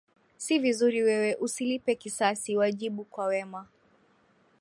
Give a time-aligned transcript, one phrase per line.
[0.43, 3.67] Si vizuri wewe, usilipe kisasi, wajibu kwa wema.